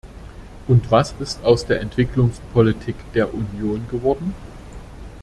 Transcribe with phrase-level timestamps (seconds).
[0.67, 4.33] Und was ist aus der Entwicklungspolitik der Union geworden?